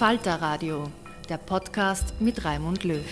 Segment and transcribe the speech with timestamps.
[0.00, 0.90] Falter Radio,
[1.28, 3.04] der Podcast mit Raimund Löw.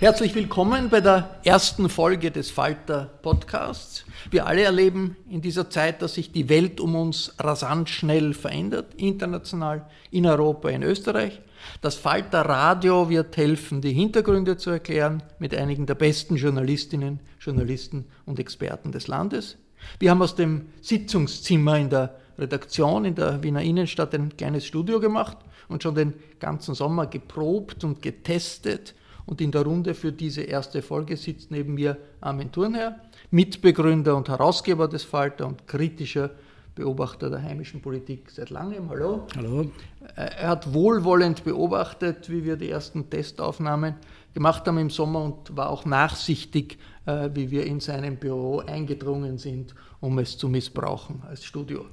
[0.00, 4.04] Herzlich willkommen bei der ersten Folge des Falter Podcasts.
[4.28, 8.94] Wir alle erleben in dieser Zeit, dass sich die Welt um uns rasant schnell verändert,
[8.96, 11.40] international, in Europa, in Österreich.
[11.80, 18.06] Das Falter Radio wird helfen, die Hintergründe zu erklären mit einigen der besten Journalistinnen, Journalisten
[18.26, 19.58] und Experten des Landes.
[19.98, 25.00] Wir haben aus dem Sitzungszimmer in der Redaktion in der Wiener Innenstadt ein kleines Studio
[25.00, 25.36] gemacht
[25.68, 28.94] und schon den ganzen Sommer geprobt und getestet.
[29.26, 32.96] Und in der Runde für diese erste Folge sitzt neben mir Armin Thurnherr,
[33.30, 36.30] Mitbegründer und Herausgeber des Falter und kritischer
[36.74, 38.88] Beobachter der heimischen Politik seit langem.
[38.88, 39.26] Hallo.
[39.36, 39.70] Hallo.
[40.14, 43.96] Er hat wohlwollend beobachtet, wie wir die ersten Testaufnahmen
[44.32, 49.38] gemacht haben im Sommer und war auch nachsichtig, äh, wie wir in seinem Büro eingedrungen
[49.38, 51.86] sind, um es zu missbrauchen als Studio.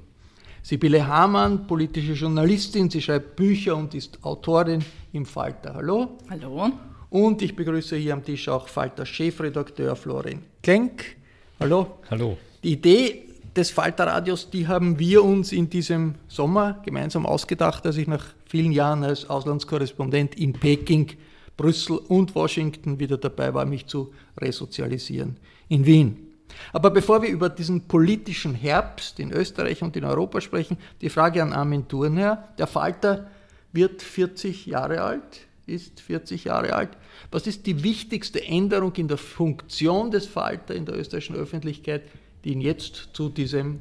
[0.62, 4.84] Sibylle Hamann, politische Journalistin, sie schreibt Bücher und ist Autorin
[5.14, 5.74] im Falter.
[5.74, 6.18] Hallo.
[6.28, 6.70] Hallo.
[7.08, 11.16] Und ich begrüße hier am Tisch auch Falter Chefredakteur Florin Klenk.
[11.60, 11.98] Hallo.
[12.10, 12.36] Hallo.
[12.62, 13.22] Die Idee
[13.56, 18.72] des Falterradios, die haben wir uns in diesem Sommer gemeinsam ausgedacht, als ich nach vielen
[18.72, 21.12] Jahren als Auslandskorrespondent in Peking,
[21.56, 26.26] Brüssel und Washington wieder dabei war, mich zu resozialisieren in Wien.
[26.72, 31.42] Aber bevor wir über diesen politischen Herbst in Österreich und in Europa sprechen, die Frage
[31.42, 32.48] an Armin Thurnherr.
[32.58, 33.30] Der Falter
[33.72, 36.90] wird 40 Jahre alt, ist 40 Jahre alt.
[37.30, 42.02] Was ist die wichtigste Änderung in der Funktion des Falter in der österreichischen Öffentlichkeit,
[42.44, 43.80] die ihn jetzt zu diesem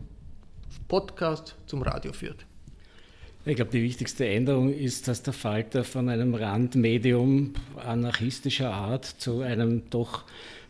[0.88, 2.46] Podcast zum Radio führt?
[3.48, 9.42] Ich glaube, die wichtigste Änderung ist, dass der Falter von einem Randmedium anarchistischer Art zu
[9.42, 10.24] einem doch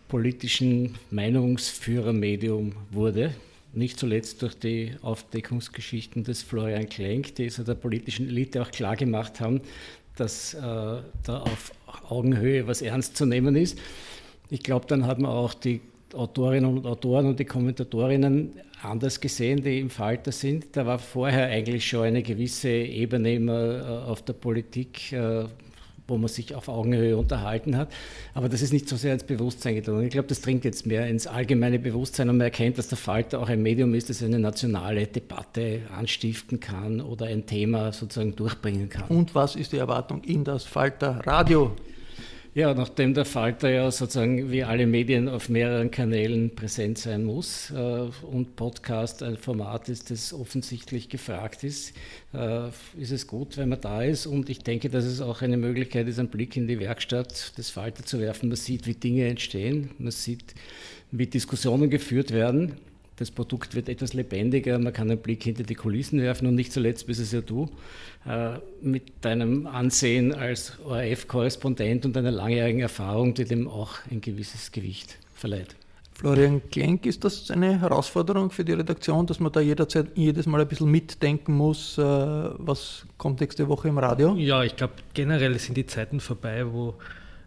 [0.10, 3.34] politischen Meinungsführermedium wurde.
[3.72, 8.98] Nicht zuletzt durch die Aufdeckungsgeschichten des Florian Klenk, die es der politischen Elite auch klar
[8.98, 9.62] gemacht haben,
[10.18, 11.72] dass äh, da auf
[12.10, 13.80] Augenhöhe was ernst zu nehmen ist.
[14.50, 15.80] Ich glaube, dann hat man auch die
[16.16, 20.76] Autorinnen und Autoren und die Kommentatorinnen anders gesehen, die im Falter sind.
[20.76, 25.46] Da war vorher eigentlich schon eine gewisse Ebene immer äh, auf der Politik, äh,
[26.08, 27.92] wo man sich auf Augenhöhe unterhalten hat.
[28.36, 30.04] Aber das ist nicht so sehr ins Bewusstsein gedrungen.
[30.04, 33.40] Ich glaube, das dringt jetzt mehr ins allgemeine Bewusstsein und man erkennt, dass der Falter
[33.40, 38.90] auch ein Medium ist, das eine nationale Debatte anstiften kann oder ein Thema sozusagen durchbringen
[38.90, 39.08] kann.
[39.10, 41.72] Und was ist die Erwartung in das Falter Radio?
[42.56, 47.70] Ja, nachdem der Falter ja sozusagen wie alle Medien auf mehreren Kanälen präsent sein muss
[47.72, 51.94] äh, und Podcast ein Format ist, das offensichtlich gefragt ist,
[52.34, 54.26] äh, ist es gut, wenn man da ist.
[54.26, 57.72] Und ich denke, dass es auch eine Möglichkeit ist, einen Blick in die Werkstatt des
[57.72, 58.48] Falter zu werfen.
[58.48, 60.56] Man sieht, wie Dinge entstehen, man sieht,
[61.12, 62.80] wie Diskussionen geführt werden
[63.18, 66.72] das Produkt wird etwas lebendiger, man kann einen Blick hinter die Kulissen werfen und nicht
[66.72, 67.70] zuletzt bist es ja du
[68.26, 74.72] äh, mit deinem Ansehen als ORF-Korrespondent und deiner langjährigen Erfahrung, die dem auch ein gewisses
[74.72, 75.76] Gewicht verleiht.
[76.14, 80.62] Florian Klenk, ist das eine Herausforderung für die Redaktion, dass man da jederzeit jedes Mal
[80.62, 84.34] ein bisschen mitdenken muss, äh, was kommt nächste Woche im Radio?
[84.36, 86.96] Ja, ich glaube generell sind die Zeiten vorbei, wo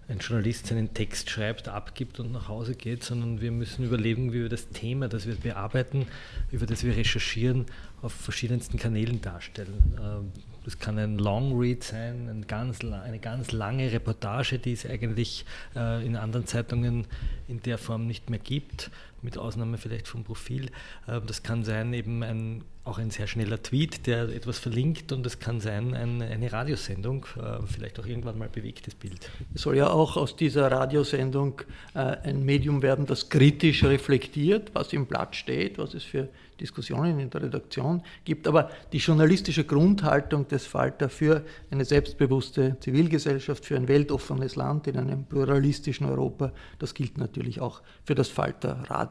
[0.09, 4.41] ein Journalist seinen Text schreibt, abgibt und nach Hause geht, sondern wir müssen überlegen, wie
[4.41, 6.07] wir das Thema, das wir bearbeiten,
[6.51, 7.67] über das wir recherchieren,
[8.01, 9.99] auf verschiedensten Kanälen darstellen.
[10.01, 10.33] Ähm,
[10.65, 15.45] das kann ein Long Read sein, ein ganz, eine ganz lange Reportage, die es eigentlich
[15.77, 17.07] äh, in anderen Zeitungen
[17.47, 18.91] in der Form nicht mehr gibt,
[19.23, 20.67] mit Ausnahme vielleicht vom Profil.
[21.07, 25.27] Äh, das kann sein eben ein, auch ein sehr schneller Tweet, der etwas verlinkt und
[25.27, 29.31] es kann sein ein, eine Radiosendung, äh, vielleicht auch irgendwann mal bewegtes Bild.
[29.55, 31.63] Es soll ja auch aus dieser Radiosendung
[31.95, 36.29] äh, ein Medium werden, das kritisch reflektiert, was im Blatt steht, was es für
[36.61, 38.47] Diskussionen in der Redaktion gibt.
[38.47, 44.97] Aber die journalistische Grundhaltung des Falter für eine selbstbewusste Zivilgesellschaft, für ein weltoffenes Land in
[44.97, 49.08] einem pluralistischen Europa, das gilt natürlich auch für das Falter Radio.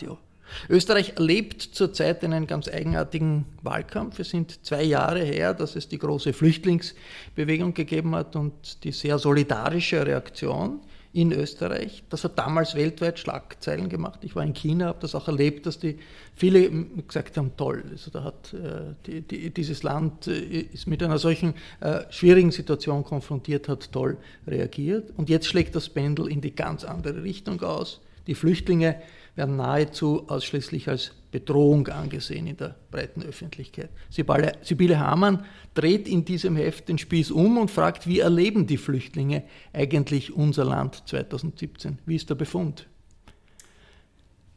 [0.69, 4.19] Österreich erlebt zurzeit einen ganz eigenartigen Wahlkampf.
[4.19, 9.19] Es sind zwei Jahre her, dass es die große Flüchtlingsbewegung gegeben hat und die sehr
[9.19, 10.79] solidarische Reaktion
[11.13, 12.03] in Österreich.
[12.09, 14.19] Das hat damals weltweit Schlagzeilen gemacht.
[14.23, 15.97] Ich war in China, habe das auch erlebt, dass die
[16.35, 16.69] viele
[17.07, 21.17] gesagt haben, toll, also da hat äh, die, die, dieses Land äh, ist mit einer
[21.17, 25.11] solchen äh, schwierigen Situation konfrontiert, hat toll reagiert.
[25.17, 27.99] Und jetzt schlägt das Pendel in die ganz andere Richtung aus.
[28.27, 29.01] Die Flüchtlinge
[29.35, 33.89] werden nahezu ausschließlich als Bedrohung angesehen in der breiten Öffentlichkeit.
[34.09, 39.43] Sibylle Hamann dreht in diesem Heft den Spieß um und fragt, wie erleben die Flüchtlinge
[39.73, 41.99] eigentlich unser Land 2017?
[42.05, 42.87] Wie ist der Befund?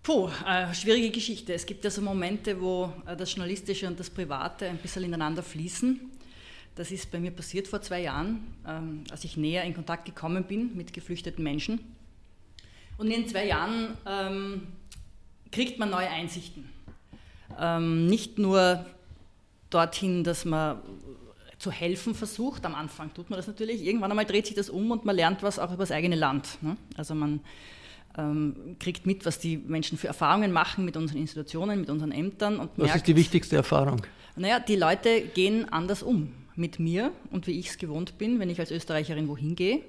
[0.03, 1.53] Puh, äh, schwierige Geschichte.
[1.53, 5.43] Es gibt ja so Momente, wo äh, das Journalistische und das Private ein bisschen ineinander
[5.43, 6.01] fließen.
[6.75, 10.45] Das ist bei mir passiert vor zwei Jahren, ähm, als ich näher in Kontakt gekommen
[10.45, 11.81] bin mit geflüchteten Menschen.
[13.01, 14.67] Und in zwei Jahren ähm,
[15.51, 16.69] kriegt man neue Einsichten.
[17.59, 18.85] Ähm, nicht nur
[19.71, 20.83] dorthin, dass man
[21.59, 24.91] zu helfen versucht, am Anfang tut man das natürlich, irgendwann einmal dreht sich das um
[24.91, 26.59] und man lernt was auch über das eigene Land.
[26.61, 26.77] Ne?
[26.95, 27.41] Also man
[28.19, 32.61] ähm, kriegt mit, was die Menschen für Erfahrungen machen mit unseren Institutionen, mit unseren Ämtern.
[32.61, 34.03] Und was merkt, ist die wichtigste Erfahrung?
[34.37, 38.51] Naja, die Leute gehen anders um mit mir und wie ich es gewohnt bin, wenn
[38.51, 39.81] ich als Österreicherin wohin gehe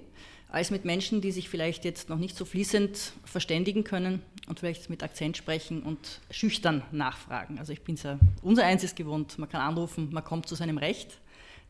[0.52, 4.90] als mit Menschen, die sich vielleicht jetzt noch nicht so fließend verständigen können und vielleicht
[4.90, 7.58] mit Akzent sprechen und schüchtern nachfragen.
[7.58, 11.18] Also ich bin ja unser Einziges gewohnt, man kann anrufen, man kommt zu seinem Recht.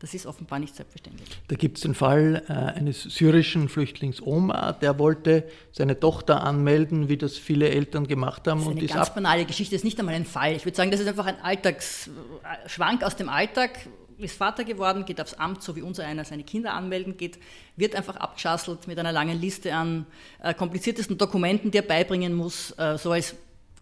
[0.00, 1.28] Das ist offenbar nicht selbstverständlich.
[1.46, 7.08] Da gibt es den Fall äh, eines syrischen Flüchtlings Oma, der wollte seine Tochter anmelden,
[7.08, 8.58] wie das viele Eltern gemacht haben.
[8.58, 10.56] Das ist eine und ganz banale Geschichte, das ist nicht einmal ein Fall.
[10.56, 13.78] Ich würde sagen, das ist einfach ein Alltagsschwank aus dem Alltag
[14.22, 17.38] ist Vater geworden, geht aufs Amt, so wie unser einer seine Kinder anmelden geht,
[17.76, 20.06] wird einfach abgeschasselt mit einer langen Liste an
[20.42, 23.34] äh, kompliziertesten Dokumenten, die er beibringen muss, äh, so als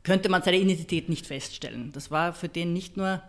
[0.03, 1.93] könnte man seine Identität nicht feststellen.
[1.93, 3.23] Das war für den nicht nur,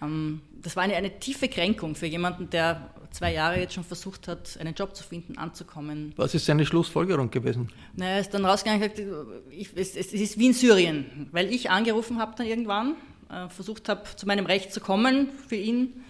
[0.00, 4.28] ähm, das war eine, eine tiefe Kränkung für jemanden, der zwei Jahre jetzt schon versucht
[4.28, 6.12] hat, einen Job zu finden, anzukommen.
[6.16, 7.70] Was ist seine Schlussfolgerung gewesen?
[7.94, 9.10] Naja, er ist dann rausgegangen und gesagt,
[9.50, 12.94] ich, es, es, ist wie in Syrien, weil ich angerufen habe dann irgendwann,
[13.30, 16.04] äh, versucht habe, zu meinem Recht zu kommen für ihn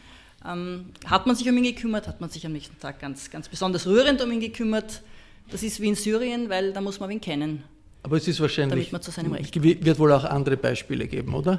[0.44, 3.48] ähm, hat man sich um ihn gekümmert, hat man sich am nächsten Tag ganz, ganz
[3.48, 5.02] besonders rührend um ihn gekümmert.
[5.50, 7.64] Das ist wie in Syrien, weil da muss man ihn kennen.
[8.02, 11.34] Aber es ist wahrscheinlich, damit man zu seinem Recht wird wohl auch andere Beispiele geben,
[11.34, 11.58] oder?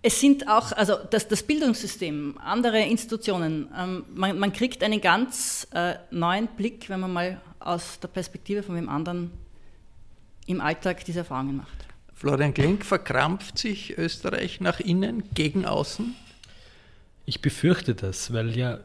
[0.00, 5.66] Es sind auch, also das, das Bildungssystem, andere Institutionen, ähm, man, man, kriegt einen ganz
[5.72, 9.32] äh, neuen Blick, wenn man mal aus der Perspektive von dem anderen
[10.46, 11.86] im Alltag diese Erfahrungen macht.
[12.14, 16.14] Florian Klenk, verkrampft sich Österreich nach innen, gegen außen?
[17.26, 18.78] Ich befürchte das, weil ja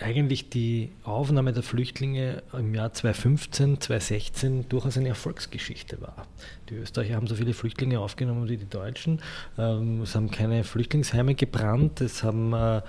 [0.00, 6.26] eigentlich die Aufnahme der Flüchtlinge im Jahr 2015, 2016 durchaus eine Erfolgsgeschichte war.
[6.68, 9.20] Die Österreicher haben so viele Flüchtlinge aufgenommen wie die Deutschen.
[9.58, 12.00] Ähm, es haben keine Flüchtlingsheime gebrannt.
[12.00, 12.82] Es haben, äh, äh,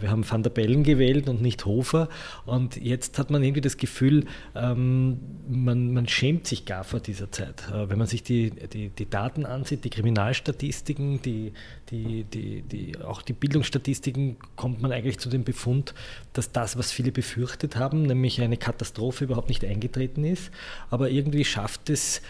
[0.00, 2.08] wir haben Van der Bellen gewählt und nicht Hofer.
[2.44, 5.18] Und jetzt hat man irgendwie das Gefühl, ähm,
[5.48, 7.68] man, man schämt sich gar vor dieser Zeit.
[7.72, 11.52] Äh, wenn man sich die, die, die Daten ansieht, die Kriminalstatistiken, die,
[11.90, 15.94] die, die, die, auch die Bildungsstatistiken, kommt man eigentlich zu dem Befund,
[16.32, 20.50] dass das, was viele befürchtet haben, nämlich eine Katastrophe überhaupt nicht eingetreten ist.
[20.90, 22.22] Aber irgendwie schafft es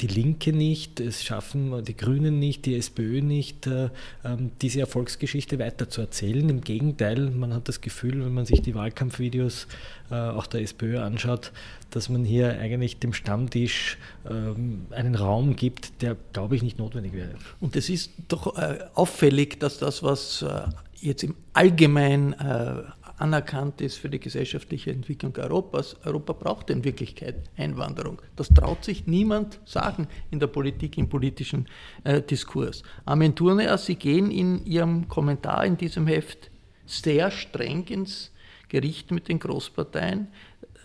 [0.00, 3.90] die Linke nicht, es schaffen die Grünen nicht, die SPÖ nicht, äh,
[4.24, 6.48] ähm, diese Erfolgsgeschichte weiterzuerzählen.
[6.48, 9.66] Im Gegenteil, man hat das Gefühl, wenn man sich die Wahlkampfvideos
[10.10, 11.52] äh, auch der SPÖ anschaut,
[11.90, 17.12] dass man hier eigentlich dem Stammtisch ähm, einen Raum gibt, der, glaube ich, nicht notwendig
[17.12, 17.34] wäre.
[17.60, 20.44] Und es ist doch äh, auffällig, dass das, was
[21.00, 22.34] jetzt im Allgemeinen
[23.20, 25.96] anerkannt ist für die gesellschaftliche Entwicklung Europas.
[26.04, 28.20] Europa braucht in Wirklichkeit Einwanderung.
[28.36, 31.66] Das traut sich niemand sagen in der Politik, im politischen
[32.04, 32.82] äh, Diskurs.
[33.04, 36.50] Armin Thurner, Sie gehen in Ihrem Kommentar in diesem Heft
[36.86, 38.32] sehr streng ins
[38.68, 40.28] Gericht mit den Großparteien.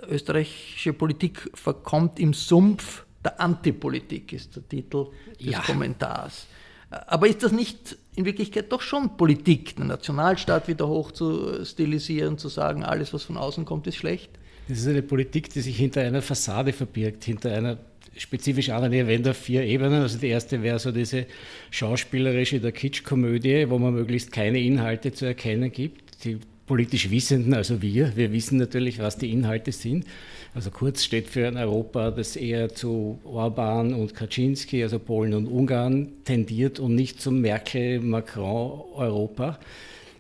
[0.10, 5.08] Österreichische Politik verkommt im Sumpf der Antipolitik, ist der Titel
[5.39, 5.60] des ja.
[5.62, 6.48] Kommentars.
[6.89, 12.38] Aber ist das nicht in Wirklichkeit doch schon Politik, den Nationalstaat wieder hoch zu stilisieren,
[12.38, 14.29] zu sagen, alles, was von außen kommt, ist schlecht?
[14.67, 17.77] Das ist eine Politik, die sich hinter einer Fassade verbirgt, hinter einer
[18.17, 20.01] spezifisch anderen Event auf vier Ebenen.
[20.01, 21.25] Also die erste wäre so diese
[21.69, 26.24] schauspielerische der Kitschkomödie, wo man möglichst keine Inhalte zu erkennen gibt.
[26.24, 30.05] Die politisch Wissenden, also wir, wir wissen natürlich, was die Inhalte sind.
[30.53, 35.48] Also Kurz steht für ein Europa, das eher zu Orban und Kaczynski, also Polen und
[35.48, 39.60] Ungarn, tendiert und nicht zum Merkel-Macron-Europa.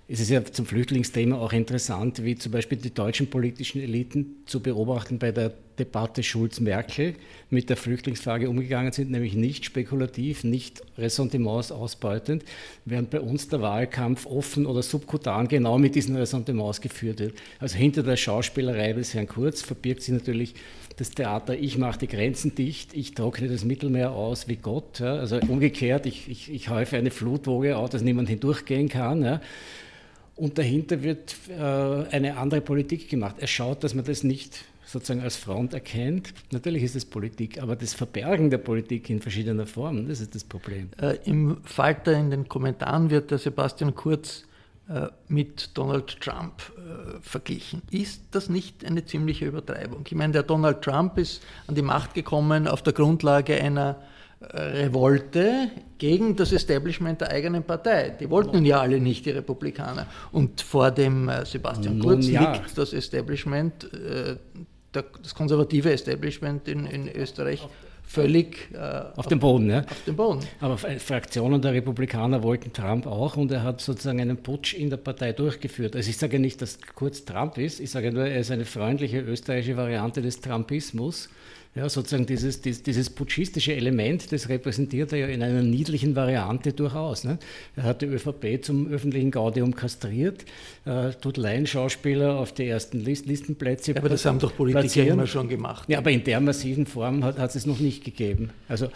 [0.07, 4.59] Es ist ja zum Flüchtlingsthema auch interessant, wie zum Beispiel die deutschen politischen Eliten zu
[4.59, 7.15] beobachten bei der Debatte Schulz-Merkel
[7.49, 12.45] mit der Flüchtlingsfrage umgegangen sind, nämlich nicht spekulativ, nicht Ressentiments ausbeutend,
[12.85, 17.33] während bei uns der Wahlkampf offen oder subkutan genau mit diesen Ressentiments geführt wird.
[17.59, 20.53] Also hinter der Schauspielerei des Herrn Kurz verbirgt sich natürlich
[20.97, 24.99] das Theater, ich mache die Grenzen dicht, ich trockne das Mittelmeer aus wie Gott.
[24.99, 25.15] Ja.
[25.15, 29.23] Also umgekehrt, ich, ich, ich häufe eine Flutwoge auf, dass niemand hindurchgehen kann.
[29.23, 29.41] Ja.
[30.35, 33.35] Und dahinter wird äh, eine andere Politik gemacht.
[33.39, 36.33] Er schaut, dass man das nicht sozusagen als Front erkennt.
[36.51, 40.43] Natürlich ist es Politik, aber das Verbergen der Politik in verschiedener Formen, das ist das
[40.43, 40.89] Problem.
[41.01, 44.43] Äh, Im Falter in den Kommentaren wird der Sebastian Kurz
[44.87, 47.81] äh, mit Donald Trump äh, verglichen.
[47.89, 50.03] Ist das nicht eine ziemliche Übertreibung?
[50.05, 54.01] Ich meine, der Donald Trump ist an die Macht gekommen auf der Grundlage einer
[54.41, 58.09] Revolte gegen das Establishment der eigenen Partei.
[58.19, 60.07] Die wollten ja alle nicht, die Republikaner.
[60.31, 62.53] Und vor dem äh, Sebastian Kurz ja.
[62.53, 64.35] liegt das Establishment, äh,
[64.91, 67.67] das konservative Establishment in, in Österreich
[68.07, 68.77] völlig äh,
[69.15, 69.79] auf, dem Boden, ja?
[69.79, 70.41] auf dem Boden.
[70.59, 74.97] Aber Fraktionen der Republikaner wollten Trump auch und er hat sozusagen einen Putsch in der
[74.97, 75.95] Partei durchgeführt.
[75.95, 79.19] Also ich sage nicht, dass Kurz Trump ist, ich sage nur, er ist eine freundliche
[79.19, 81.29] österreichische Variante des Trumpismus.
[81.75, 86.71] Ja, sozusagen dieses, dieses, dieses putschistische Element, das repräsentiert er ja in einer niedlichen Variante
[86.71, 87.25] durchaus.
[87.25, 87.37] Ne?
[87.75, 90.45] Er hat die ÖVP zum öffentlichen Gaudium kastriert,
[90.85, 93.91] äh, tut Laienschauspieler auf die ersten List Listenplätze.
[93.91, 95.09] Ja, aber das haben doch Politiker platzieren.
[95.09, 95.89] immer schon gemacht.
[95.89, 98.51] Ja, aber in der massiven Form hat, hat es noch nicht gegeben.
[98.69, 98.87] Also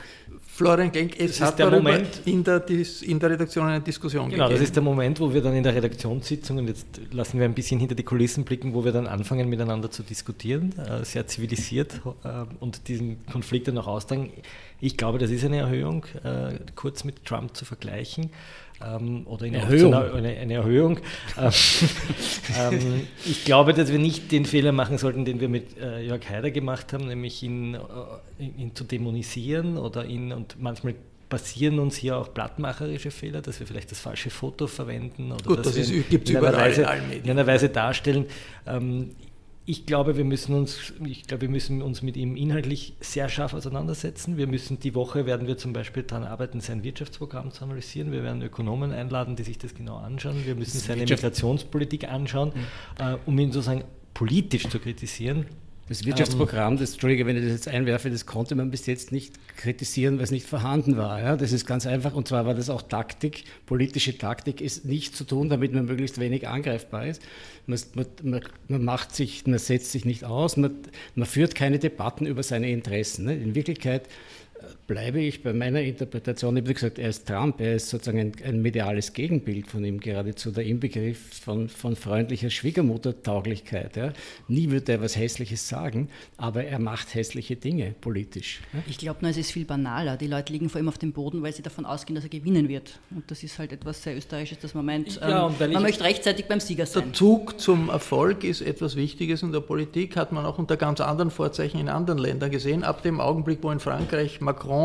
[0.60, 4.60] Florian Genk, es hat der Moment, in der, in der Redaktion eine Diskussion genau, gegeben.
[4.60, 7.54] das ist der Moment, wo wir dann in der Redaktionssitzung, und jetzt lassen wir ein
[7.54, 12.02] bisschen hinter die Kulissen blicken, wo wir dann anfangen miteinander zu diskutieren, äh, sehr zivilisiert
[12.26, 14.34] äh, und diesen Konflikt dann auch austragen.
[14.82, 18.30] Ich glaube, das ist eine Erhöhung, äh, kurz mit Trump zu vergleichen
[18.86, 19.94] ähm, oder in Erhöhung.
[19.94, 21.00] Eine, eine, Erhöhung.
[21.38, 21.52] Ähm,
[22.74, 26.28] ähm, ich glaube, dass wir nicht den Fehler machen sollten, den wir mit äh, Jörg
[26.30, 27.80] Haider gemacht haben, nämlich ihn, äh,
[28.40, 30.96] ihn zu dämonisieren oder ihn und manchmal
[31.30, 35.60] passieren uns hier auch blattmacherische Fehler, dass wir vielleicht das falsche Foto verwenden oder Gut,
[35.60, 38.26] dass das wir gibt es überall in, in, in einer Weise darstellen.
[38.66, 39.12] Ähm,
[39.70, 43.54] ich glaube, wir müssen uns, ich glaube, wir müssen uns mit ihm inhaltlich sehr scharf
[43.54, 44.36] auseinandersetzen.
[44.36, 48.12] Wir müssen die Woche werden wir zum Beispiel daran arbeiten, sein Wirtschaftsprogramm zu analysieren.
[48.12, 50.44] Wir werden Ökonomen einladen, die sich das genau anschauen.
[50.44, 53.04] Wir müssen seine Migrationspolitik anschauen, mhm.
[53.04, 53.84] äh, um ihn sozusagen
[54.16, 55.46] politisch zu kritisieren.
[55.90, 59.34] Das Wirtschaftsprogramm, das, Entschuldige, wenn ich das jetzt einwerfe, das konnte man bis jetzt nicht
[59.58, 61.20] kritisieren, weil es nicht vorhanden war.
[61.20, 61.36] Ja?
[61.36, 62.14] Das ist ganz einfach.
[62.14, 66.20] Und zwar war das auch Taktik, politische Taktik, ist nicht zu tun, damit man möglichst
[66.20, 67.24] wenig angreifbar ist.
[67.66, 67.80] Man,
[68.22, 70.76] man, man macht sich, man setzt sich nicht aus, man,
[71.16, 73.26] man führt keine Debatten über seine Interessen.
[73.26, 73.36] Ne?
[73.36, 74.04] In Wirklichkeit
[74.90, 76.58] bleibe ich bei meiner Interpretation.
[76.58, 80.00] Ich habe gesagt, er ist Trump, er ist sozusagen ein, ein mediales Gegenbild von ihm,
[80.00, 83.96] geradezu der Inbegriff von, von freundlicher Schwiegermuttertauglichkeit.
[83.96, 84.14] Ja.
[84.48, 88.62] Nie wird er was Hässliches sagen, aber er macht hässliche Dinge politisch.
[88.74, 88.80] Ja.
[88.88, 90.18] Ich glaube nur, es ist viel banaler.
[90.18, 92.68] Die Leute liegen vor ihm auf dem Boden, weil sie davon ausgehen, dass er gewinnen
[92.68, 93.00] wird.
[93.12, 95.20] Und das ist halt etwas sehr Österreichisches, das Moment.
[95.22, 97.04] Ja, ähm, man möchte rechtzeitig beim Sieger sein.
[97.04, 101.00] Der Zug zum Erfolg ist etwas Wichtiges in der Politik, hat man auch unter ganz
[101.00, 102.84] anderen Vorzeichen in anderen Ländern gesehen.
[102.84, 104.79] Ab dem Augenblick, wo in Frankreich Macron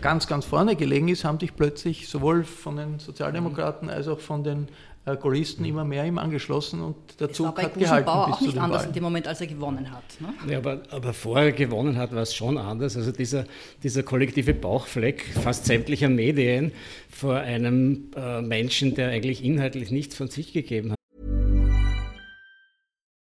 [0.00, 4.44] ganz, ganz vorne gelegen ist, haben sich plötzlich sowohl von den Sozialdemokraten als auch von
[4.44, 4.68] den
[5.06, 8.26] äh, Gaullisten immer mehr ihm angeschlossen und der das Zug war bei hat gehalten Bauer
[8.26, 8.88] bis auch nicht anders Wahlen.
[8.88, 10.02] in dem Moment, als er gewonnen hat.
[10.20, 10.52] Ne?
[10.52, 12.96] Ja, aber, aber vorher gewonnen hat, war es schon anders.
[12.96, 13.44] Also dieser,
[13.82, 16.72] dieser kollektive Bauchfleck fast sämtlicher Medien
[17.10, 20.98] vor einem äh, Menschen, der eigentlich inhaltlich nichts von sich gegeben hat.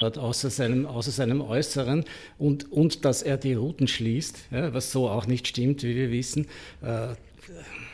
[0.00, 2.04] Außer seinem, außer seinem Äußeren
[2.38, 6.10] und, und dass er die Routen schließt, ja, was so auch nicht stimmt, wie wir
[6.10, 6.46] wissen.
[6.82, 7.08] Äh,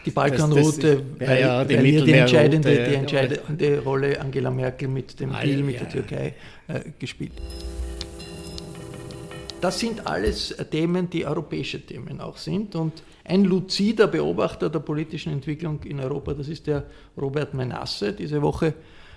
[0.04, 4.88] die Balkanroute, weil, ja, die, weil hier die entscheidende, ja, die entscheidende Rolle Angela Merkel
[4.88, 6.34] mit dem Deal mit ja, der Türkei
[6.68, 7.32] äh, gespielt.
[9.62, 12.75] Das sind alles Themen, die europäische Themen auch sind.
[12.75, 16.84] Und ein luzider Beobachter der politischen Entwicklung in Europa, das ist der
[17.16, 18.12] Robert Menasse.
[18.12, 18.75] Diese Woche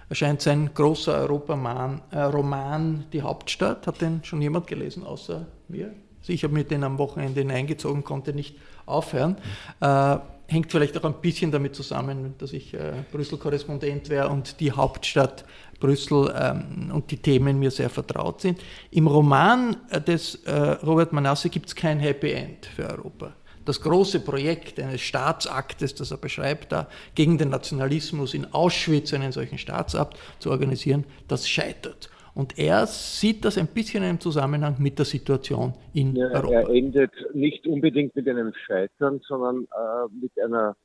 [0.09, 3.87] erscheint sein großer Europaroman äh, Roman Die Hauptstadt.
[3.87, 5.93] Hat den schon jemand gelesen außer mir?
[6.19, 9.37] Also ich habe mir den am Wochenende hineingezogen, konnte nicht aufhören.
[9.79, 14.71] Äh, hängt vielleicht auch ein bisschen damit zusammen, dass ich äh, Brüssel-Korrespondent wäre und die
[14.71, 15.45] Hauptstadt
[15.79, 18.59] Brüssel ähm, und die Themen mir sehr vertraut sind.
[18.91, 19.75] Im Roman
[20.07, 23.33] des äh, Robert Manasse gibt es kein Happy End für Europa
[23.67, 29.31] das große Projekt eines Staatsaktes, das er beschreibt, da gegen den Nationalismus in Auschwitz einen
[29.31, 32.09] solchen Staatsakt zu organisieren, das scheitert.
[32.33, 36.53] Und er sieht das ein bisschen einem Zusammenhang mit der Situation in ja, Europa.
[36.53, 40.75] Er endet nicht unbedingt mit einem Scheitern, sondern äh, mit einer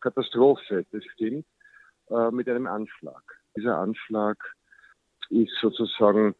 [0.00, 1.44] Katastrophe, das stimmt,
[2.08, 3.22] äh, mit einem Anschlag.
[3.54, 4.38] Dieser Anschlag
[5.28, 6.34] ist sozusagen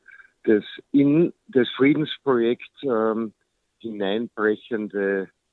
[0.44, 3.32] das in das Friedensprojekt ähm,
[3.78, 5.43] hineinbrechende äh,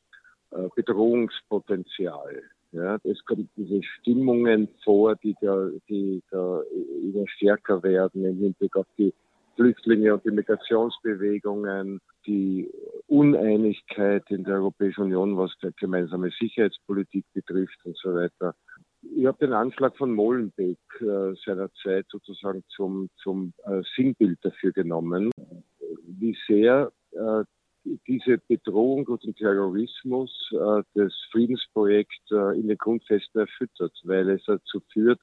[0.75, 2.43] Bedrohungspotenzial.
[2.73, 6.61] Ja, es kommt diese Stimmungen vor, die da, die da
[7.03, 9.13] immer stärker werden im Hinblick auf die
[9.55, 12.71] Flüchtlinge und die Migrationsbewegungen, die
[13.07, 18.55] Uneinigkeit in der Europäischen Union, was die gemeinsame Sicherheitspolitik betrifft und so weiter.
[19.15, 25.31] Ich habe den Anschlag von Molenbeek äh, seinerzeit sozusagen zum, zum äh, Sinnbild dafür genommen,
[26.05, 27.43] wie sehr äh,
[28.07, 34.43] diese Bedrohung durch den Terrorismus äh, das Friedensprojekt äh, in den Grundfesten erschüttert, weil es
[34.45, 35.19] dazu führt,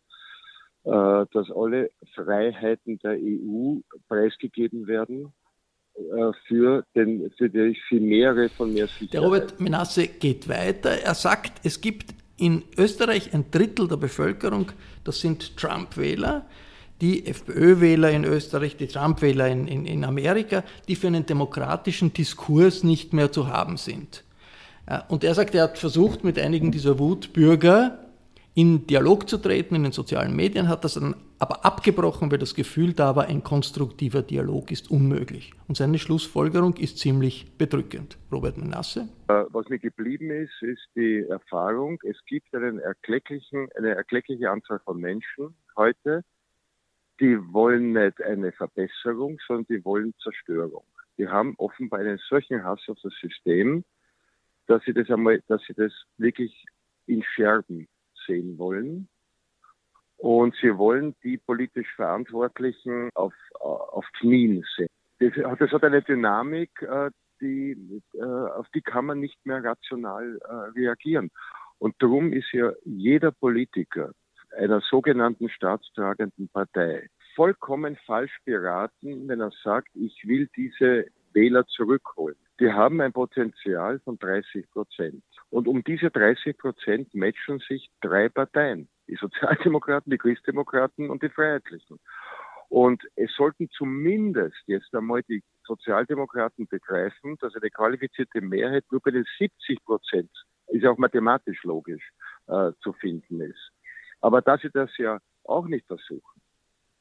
[0.84, 0.90] äh,
[1.32, 5.32] dass alle Freiheiten der EU preisgegeben werden
[5.94, 9.12] äh, für, den, für die Chimäre von mehr Sicherheit.
[9.12, 10.90] Der Robert Menasse geht weiter.
[10.90, 14.70] Er sagt, es gibt in Österreich ein Drittel der Bevölkerung,
[15.04, 16.46] das sind Trump-Wähler,
[17.00, 22.82] die FPÖ-Wähler in Österreich, die Trump-Wähler in, in, in, Amerika, die für einen demokratischen Diskurs
[22.82, 24.24] nicht mehr zu haben sind.
[25.08, 27.98] Und er sagt, er hat versucht, mit einigen dieser Wutbürger
[28.54, 32.56] in Dialog zu treten in den sozialen Medien, hat das dann aber abgebrochen, weil das
[32.56, 35.52] Gefühl da war, ein konstruktiver Dialog ist unmöglich.
[35.68, 38.18] Und seine Schlussfolgerung ist ziemlich bedrückend.
[38.32, 39.08] Robert Menasse?
[39.28, 44.80] Äh, was mir geblieben ist, ist die Erfahrung, es gibt einen erklecklichen, eine erkleckliche Anzahl
[44.80, 46.24] von Menschen heute,
[47.20, 50.84] die wollen nicht eine Verbesserung, sondern die wollen Zerstörung.
[51.16, 53.84] Die haben offenbar einen solchen Hass auf das System,
[54.66, 56.64] dass sie das einmal, dass sie das wirklich
[57.06, 57.88] in Scherben
[58.26, 59.08] sehen wollen.
[60.16, 64.88] Und sie wollen die politisch Verantwortlichen auf, auf Knien sehen.
[65.20, 70.38] Das, das hat eine Dynamik, äh, die, äh, auf die kann man nicht mehr rational
[70.44, 71.30] äh, reagieren.
[71.78, 74.12] Und darum ist ja jeder Politiker,
[74.56, 82.36] einer sogenannten staatstragenden Partei vollkommen falsch beraten, wenn er sagt, ich will diese Wähler zurückholen.
[82.58, 85.22] Die haben ein Potenzial von 30 Prozent.
[85.50, 88.88] Und um diese 30 Prozent matchen sich drei Parteien.
[89.06, 92.00] Die Sozialdemokraten, die Christdemokraten und die Freiheitlichen.
[92.68, 99.12] Und es sollten zumindest jetzt einmal die Sozialdemokraten begreifen, dass eine qualifizierte Mehrheit nur bei
[99.12, 100.30] den 70 Prozent,
[100.68, 102.10] ist auch mathematisch logisch,
[102.48, 103.70] äh, zu finden ist.
[104.20, 106.40] Aber da sie das ja auch nicht versuchen,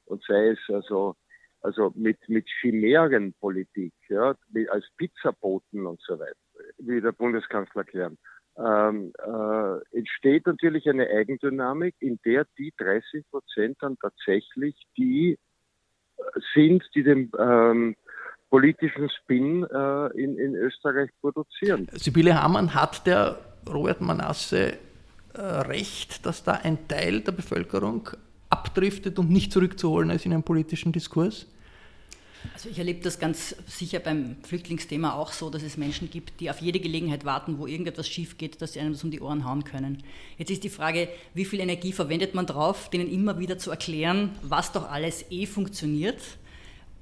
[0.05, 1.15] und sei es also,
[1.61, 6.35] also mit, mit Chimärenpolitik, ja, mit, als Pizzaboten und so weiter,
[6.77, 8.17] wie der Bundeskanzler Kern,
[8.57, 15.37] ähm, äh, entsteht natürlich eine Eigendynamik, in der die 30 Prozent dann tatsächlich die
[16.53, 17.95] sind, die den ähm,
[18.49, 21.87] politischen Spin äh, in, in Österreich produzieren.
[21.93, 24.77] Sibylle Hamann hat der Robert Manasse
[25.37, 28.09] recht, dass da ein Teil der Bevölkerung
[28.49, 31.45] abdriftet und nicht zurückzuholen ist in einem politischen Diskurs?
[32.53, 36.49] Also ich erlebe das ganz sicher beim Flüchtlingsthema auch so, dass es Menschen gibt, die
[36.49, 39.45] auf jede Gelegenheit warten, wo irgendetwas schief geht, dass sie einem das um die Ohren
[39.45, 40.03] hauen können.
[40.37, 44.31] Jetzt ist die Frage, wie viel Energie verwendet man drauf, denen immer wieder zu erklären,
[44.41, 46.21] was doch alles eh funktioniert?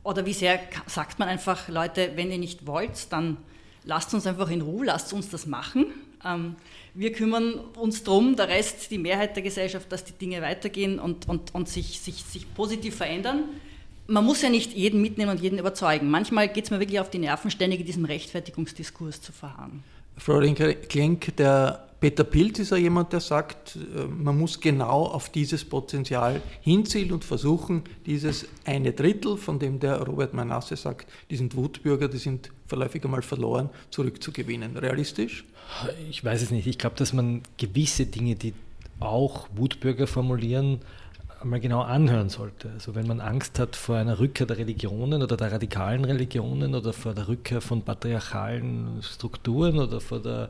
[0.04, 3.38] Oder wie sehr sagt man einfach, Leute, wenn ihr nicht wollt, dann
[3.84, 5.88] lasst uns einfach in Ruhe, lasst uns das machen.
[6.25, 6.55] Ähm,
[6.93, 11.27] wir kümmern uns darum, der Rest, die Mehrheit der Gesellschaft, dass die Dinge weitergehen und,
[11.27, 13.43] und, und sich, sich, sich positiv verändern.
[14.07, 16.09] Man muss ja nicht jeden mitnehmen und jeden überzeugen.
[16.09, 19.83] Manchmal geht es mir wirklich auf die Nerven, ständig diesem Rechtfertigungsdiskurs zu verharren.
[20.17, 25.29] Frau Klenk, der Peter Pilz ist ja jemand, der sagt, äh, man muss genau auf
[25.29, 31.35] dieses Potenzial hinzielen und versuchen, dieses eine Drittel, von dem der Robert Manasse sagt, die
[31.35, 34.77] sind Wutbürger, die sind verläufig einmal verloren, zurückzugewinnen.
[34.77, 35.45] Realistisch?
[36.10, 36.67] Ich weiß es nicht.
[36.67, 38.54] Ich glaube, dass man gewisse Dinge, die
[38.99, 40.80] auch Wutbürger formulieren,
[41.43, 42.69] mal genau anhören sollte.
[42.73, 46.93] Also wenn man Angst hat vor einer Rückkehr der Religionen oder der radikalen Religionen oder
[46.93, 50.49] vor der Rückkehr von patriarchalen Strukturen oder vor, der,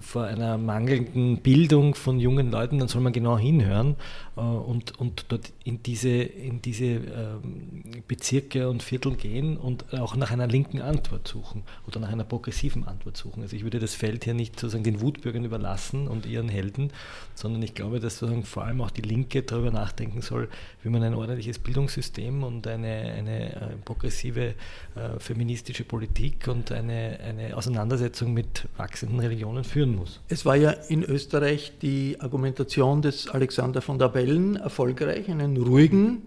[0.00, 3.96] vor einer mangelnden Bildung von jungen Leuten, dann soll man genau hinhören
[4.36, 10.16] äh, und, und dort in diese, in diese ähm, Bezirke und Viertel gehen und auch
[10.16, 13.42] nach einer linken Antwort suchen oder nach einer progressiven Antwort suchen.
[13.42, 16.92] Also ich würde das Feld hier nicht sozusagen den Wutbürgern überlassen und ihren Helden,
[17.34, 20.48] sondern ich glaube, dass sozusagen vor allem auch die Linke darüber nachdenken soll,
[20.82, 24.54] wie man ein ordentliches Bildungssystem und eine, eine äh, progressive
[24.94, 30.20] äh, feministische Politik und eine, eine Auseinandersetzung mit wachsenden Religionen führen muss.
[30.28, 36.22] Es war ja in Österreich die Argumentation des Alexander von der Bellen erfolgreich, einen ruhigen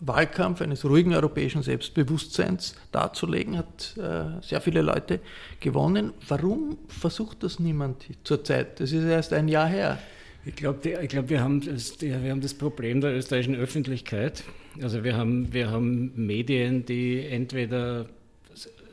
[0.00, 5.20] Wahlkampf eines ruhigen europäischen Selbstbewusstseins darzulegen, hat äh, sehr viele Leute
[5.60, 6.12] gewonnen.
[6.28, 8.80] Warum versucht das niemand zurzeit?
[8.80, 9.98] Das ist erst ein Jahr her.
[10.46, 14.44] Ich glaube, glaub, wir, haben das, wir haben das Problem der österreichischen Öffentlichkeit.
[14.82, 18.06] Also wir haben, wir haben Medien, die entweder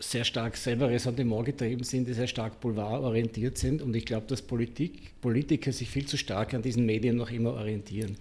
[0.02, 3.82] sehr stark selber Ressentiment getrieben sind, die sehr stark boulevardorientiert sind.
[3.82, 7.54] Und ich glaube, dass Politik, Politiker sich viel zu stark an diesen Medien noch immer
[7.54, 8.18] orientieren.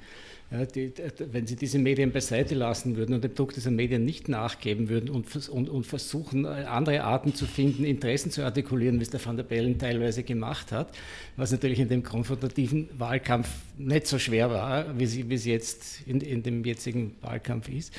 [0.53, 0.93] Ja, die,
[1.31, 5.09] wenn Sie diese Medien beiseite lassen würden und dem Druck dieser Medien nicht nachgeben würden
[5.09, 9.37] und, und, und, versuchen, andere Arten zu finden, Interessen zu artikulieren, wie es der Van
[9.37, 10.93] der Bellen teilweise gemacht hat,
[11.37, 16.01] was natürlich in dem konfrontativen Wahlkampf nicht so schwer war, wie sie, wie es jetzt
[16.07, 17.95] in, in dem jetzigen Wahlkampf ist,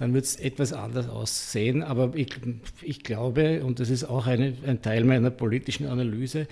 [0.00, 1.84] dann wird es etwas anders aussehen.
[1.84, 2.34] Aber ich,
[2.82, 6.46] ich glaube, und das ist auch eine, ein Teil meiner politischen Analyse, äh,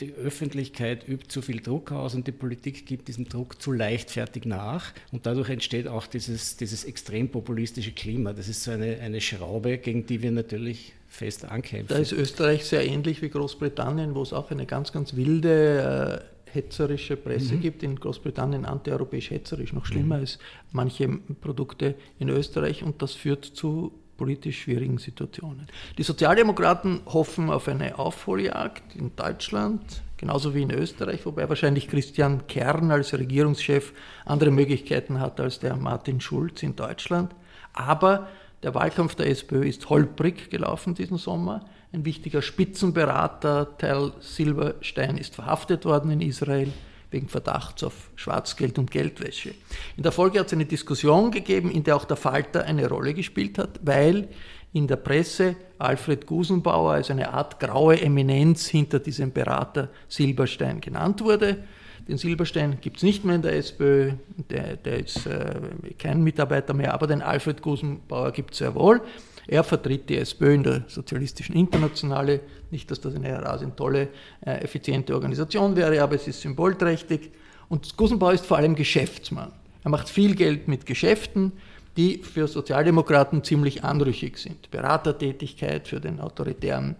[0.00, 4.44] die Öffentlichkeit übt zu viel Druck aus und die Politik gibt diesem Druck zu leichtfertig
[4.44, 4.92] nach.
[5.10, 8.32] Und dadurch entsteht auch dieses, dieses extrem populistische Klima.
[8.32, 11.88] Das ist so eine, eine Schraube, gegen die wir natürlich fest ankämpfen.
[11.94, 16.50] Da ist Österreich sehr ähnlich wie Großbritannien, wo es auch eine ganz, ganz wilde äh,
[16.52, 17.60] hetzerische Presse mhm.
[17.60, 17.82] gibt.
[17.82, 20.22] In Großbritannien antieuropäisch hetzerisch, noch schlimmer mhm.
[20.22, 20.38] als
[20.70, 21.08] manche
[21.40, 22.82] Produkte in Österreich.
[22.82, 25.66] Und das führt zu politisch schwierigen Situationen.
[25.98, 32.46] Die Sozialdemokraten hoffen auf eine Aufholjagd in Deutschland, genauso wie in Österreich, wobei wahrscheinlich Christian
[32.46, 33.92] Kern als Regierungschef
[34.24, 37.34] andere Möglichkeiten hat als der Martin Schulz in Deutschland.
[37.72, 38.28] Aber
[38.62, 41.64] der Wahlkampf der SPÖ ist holprig gelaufen diesen Sommer.
[41.92, 46.72] Ein wichtiger Spitzenberater, Tel Silberstein, ist verhaftet worden in Israel
[47.12, 49.54] wegen Verdachts auf Schwarzgeld und Geldwäsche.
[49.96, 53.14] In der Folge hat es eine Diskussion gegeben, in der auch der Falter eine Rolle
[53.14, 54.28] gespielt hat, weil
[54.72, 61.22] in der Presse Alfred Gusenbauer als eine Art graue Eminenz hinter diesem Berater Silberstein genannt
[61.22, 61.64] wurde.
[62.08, 64.12] Den Silberstein gibt es nicht mehr in der SPÖ,
[64.50, 65.54] der, der ist äh,
[65.98, 69.02] kein Mitarbeiter mehr, aber den Alfred Gusenbauer gibt es sehr wohl.
[69.46, 72.40] Er vertritt die SPÖ in der Sozialistischen Internationale.
[72.70, 74.08] Nicht, dass das eine rasend tolle,
[74.40, 77.30] äh, effiziente Organisation wäre, aber es ist symbolträchtig.
[77.68, 79.52] Und Gusenbauer ist vor allem Geschäftsmann.
[79.84, 81.52] Er macht viel Geld mit Geschäften,
[81.96, 84.70] die für Sozialdemokraten ziemlich anrüchig sind.
[84.70, 86.96] Beratertätigkeit für den autoritären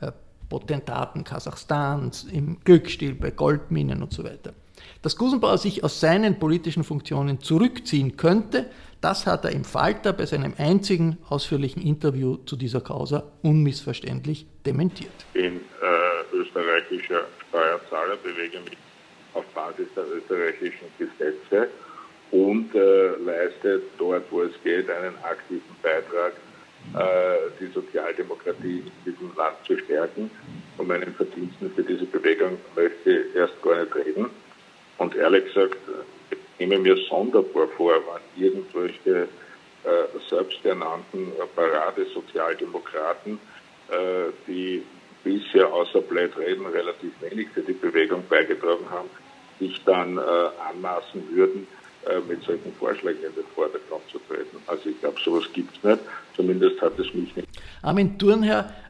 [0.00, 0.12] äh,
[0.48, 4.52] Potentaten Kasachstans, im Glücksstil bei Goldminen und so weiter.
[5.02, 10.26] Dass Gusenbauer sich aus seinen politischen Funktionen zurückziehen könnte, das hat er im Falter bei
[10.26, 15.12] seinem einzigen ausführlichen Interview zu dieser Causa unmissverständlich dementiert.
[15.32, 18.78] Bin äh, österreichischer Steuerzahler, bewege mich
[19.34, 21.68] auf Basis der österreichischen Gesetze
[22.30, 26.32] und äh, leiste dort, wo es geht, einen aktiven Beitrag,
[26.94, 30.30] äh, die Sozialdemokratie in diesem Land zu stärken.
[30.76, 34.26] Von meinen Verdiensten für diese Bewegung möchte ich erst gar nicht reden.
[34.98, 35.76] Und ehrlich gesagt,
[36.58, 39.28] nehme mir sonderbar vor, wenn irgendwelche
[39.84, 43.38] äh, selbsternannten Paradesozialdemokraten,
[43.90, 44.82] äh, die
[45.24, 49.08] bisher außer Bleitreden relativ wenig für die Bewegung beigetragen haben,
[49.58, 51.66] sich dann äh, anmaßen würden,
[52.06, 54.56] äh, mit solchen Vorschlägen in den Vordergrund zu treten.
[54.66, 55.98] Also ich glaube, sowas gibt es nicht.
[56.36, 57.48] Zumindest hat es mich nicht.
[57.82, 58.87] Armin Thurnherr, äh,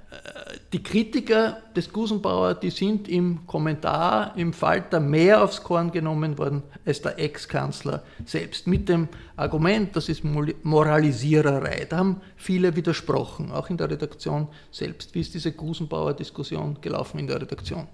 [0.74, 6.62] Die Kritiker des Gusenbauer, die sind im Kommentar im Falter mehr aufs Korn genommen worden
[6.84, 8.66] als der Ex-Kanzler selbst.
[8.66, 11.86] Mit dem Argument, das ist Moralisiererei.
[11.88, 15.14] Da haben viele widersprochen, auch in der Redaktion selbst.
[15.14, 17.88] Wie ist diese Gusenbauer-Diskussion gelaufen in der Redaktion?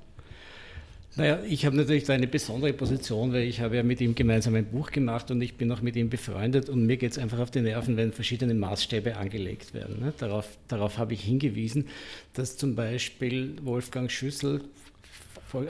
[1.16, 4.56] Naja, ich habe natürlich da eine besondere Position, weil ich habe ja mit ihm gemeinsam
[4.56, 7.38] ein Buch gemacht und ich bin auch mit ihm befreundet und mir geht es einfach
[7.38, 10.00] auf die Nerven, wenn verschiedene Maßstäbe angelegt werden.
[10.00, 10.12] Ne?
[10.18, 11.86] Darauf, darauf habe ich hingewiesen,
[12.32, 14.62] dass zum Beispiel Wolfgang Schüssel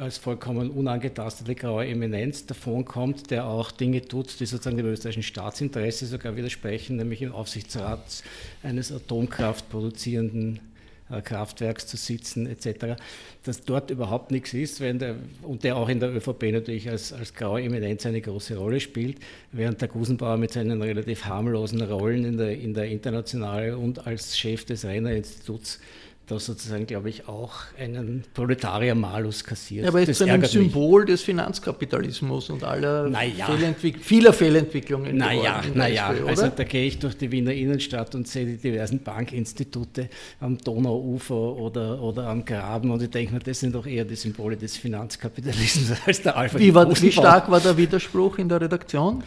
[0.01, 6.07] als vollkommen unangetastete graue Eminenz davonkommt, der auch Dinge tut, die sozusagen dem österreichischen Staatsinteresse
[6.07, 8.23] sogar widersprechen, nämlich im Aufsichtsrat
[8.63, 10.61] eines atomkraftproduzierenden
[11.23, 12.97] Kraftwerks zu sitzen etc.,
[13.45, 17.35] dass dort überhaupt nichts ist der, und der auch in der ÖVP natürlich als, als
[17.35, 19.19] graue Eminenz eine große Rolle spielt,
[19.53, 24.39] während der Gusenbauer mit seinen relativ harmlosen Rollen in der, in der Internationale und als
[24.39, 25.13] Chef des Renner
[26.25, 29.85] Instituts da sozusagen, glaube ich, auch einen Proletarier-Malus kassiert.
[29.85, 31.11] Ja, aber ist zu einem Symbol mich.
[31.11, 33.47] des Finanzkapitalismus und aller naja.
[33.47, 35.17] Fehlentwick vieler Fehlentwicklungen.
[35.17, 36.13] Naja, naja.
[36.13, 40.09] SPÖ, also da gehe ich durch die Wiener Innenstadt und sehe die diversen Bankinstitute
[40.41, 44.17] am Donauufer oder, oder am Graben und ich denke mir, das sind doch eher die
[44.17, 46.59] Symbole des Finanzkapitalismus als der Alpha.
[46.59, 49.23] Wie, war, wie stark war der Widerspruch in der Redaktion?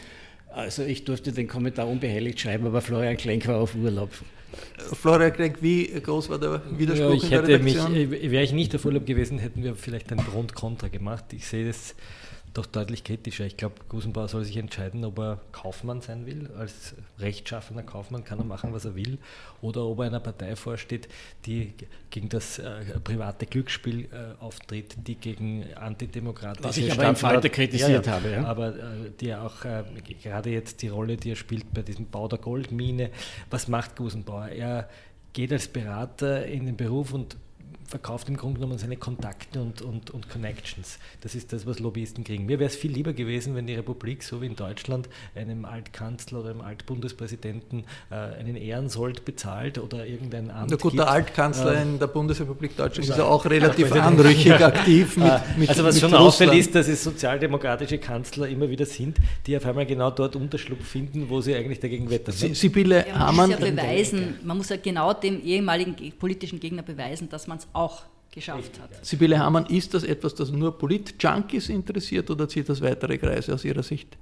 [0.58, 4.10] Also ich durfte den Kommentar unbehelligt schreiben, aber Florian Klenk war auf Urlaub.
[5.00, 7.91] Florian Klenk, wie groß war der Widerspruch ja, ich in der Redaktion?
[7.91, 11.26] Mich, wäre ich nicht auf Urlaub gewesen, hätten wir vielleicht ein Pro und Contra gemacht.
[11.34, 11.93] Ich sehe das
[12.58, 13.46] doch deutlich kritischer.
[13.46, 16.50] Ich glaube, Gusenbauer soll sich entscheiden, ob er Kaufmann sein will.
[16.58, 19.20] Als rechtschaffener Kaufmann kann er machen, was er will.
[19.62, 21.08] Oder ob er einer Partei vorsteht,
[21.46, 21.74] die
[22.10, 27.50] gegen das äh, private Glücksspiel äh, auftritt, die gegen antidemokratische Was ich aber im Falter
[27.50, 28.32] kritisiert ja, ja, habe.
[28.32, 28.43] Ja.
[28.46, 29.84] Aber äh, die auch äh,
[30.22, 33.12] gerade jetzt die Rolle, die er spielt bei diesem Bau der Goldmine.
[33.50, 34.48] Was macht Gusenbauer?
[34.48, 34.89] Er
[35.34, 37.38] geht als Berater in den Beruf und
[37.88, 41.00] verkauft im Grunde genommen seine Kontakte und, und, und Connections.
[41.21, 42.45] Das ist das, was Lobbyisten kriegen.
[42.45, 46.41] Mir wäre es viel lieber gewesen, wenn die Republik, so wie in Deutschland, einem Altkanzler
[46.41, 50.71] oder einem Altbundespräsidenten äh, einen Ehrensold bezahlt oder irgendein Amt.
[50.71, 51.00] Na gut, gibt.
[51.00, 55.39] der Altkanzler äh, in der Bundesrepublik Deutschland ist ja auch relativ anrüchig aktiv mit, äh,
[55.58, 59.56] mit Also was mit schon auffällt ist, dass es sozialdemokratische Kanzler immer wieder sind, die
[59.56, 62.36] auf einmal genau dort Unterschlupf finden, wo sie eigentlich dagegen wettern.
[62.36, 63.50] Sibylle ja, man Hamann.
[63.52, 67.67] Muss ja beweisen, man muss ja genau dem ehemaligen politischen Gegner beweisen, dass man es
[67.78, 69.06] auch geschafft hat.
[69.06, 73.66] Sibylle Hamann, ist das etwas, das nur Polit-Junkies interessiert oder zieht das weitere Kreise aus
[73.66, 74.18] Ihrer Sicht?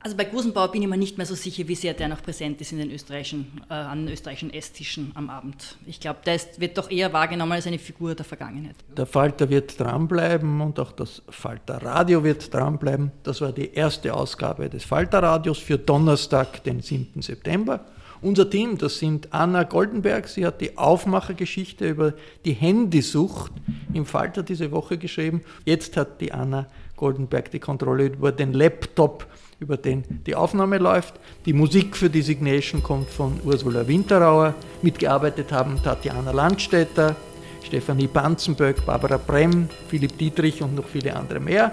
[0.00, 2.60] Also bei Gusenbauer bin ich mir nicht mehr so sicher, wie sehr der noch präsent
[2.60, 5.76] ist in den österreichischen, äh, an den österreichischen Esstischen am Abend.
[5.86, 8.76] Ich glaube, der ist, wird doch eher wahrgenommen als eine Figur der Vergangenheit.
[8.96, 13.10] Der Falter wird dranbleiben und auch das Falter Radio wird dranbleiben.
[13.24, 17.20] Das war die erste Ausgabe des Falter Radios für Donnerstag, den 7.
[17.20, 17.84] September.
[18.20, 23.52] Unser Team, das sind Anna Goldenberg, sie hat die Aufmachergeschichte über die Handysucht
[23.94, 25.42] im Falter diese Woche geschrieben.
[25.64, 29.26] Jetzt hat die Anna Goldenberg die Kontrolle über den Laptop,
[29.60, 31.14] über den die Aufnahme läuft.
[31.46, 34.54] Die Musik für die Signation kommt von Ursula Winterauer.
[34.82, 37.14] Mitgearbeitet haben Tatjana Landstätter,
[37.62, 41.72] Stefanie Banzenböck, Barbara Brem, Philipp Dietrich und noch viele andere mehr.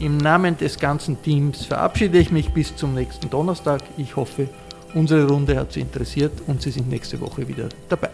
[0.00, 3.82] Im Namen des ganzen Teams verabschiede ich mich bis zum nächsten Donnerstag.
[3.96, 4.48] Ich hoffe,
[4.94, 8.10] Unsere Runde hat Sie interessiert und Sie sind nächste Woche wieder dabei.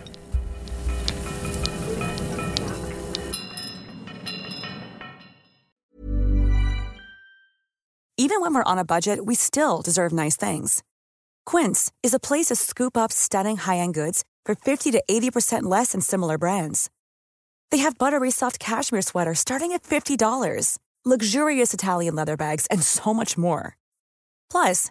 [8.16, 10.82] Even when we're on a budget, we still deserve nice things.
[11.44, 15.92] Quince is a place to scoop up stunning high-end goods for 50 to 80% less
[15.92, 16.90] than similar brands.
[17.70, 23.12] They have buttery soft cashmere sweaters starting at $50, luxurious Italian leather bags, and so
[23.12, 23.76] much more.
[24.50, 24.90] Plus,